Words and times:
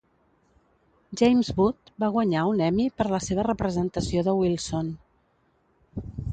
James 1.21 1.51
Wood 1.59 1.91
va 2.05 2.09
guanyar 2.15 2.47
un 2.53 2.65
Emmy 2.69 2.89
per 3.03 3.09
la 3.13 3.21
seva 3.27 3.47
representació 3.51 4.27
de 4.31 4.37
Wilson. 4.43 4.93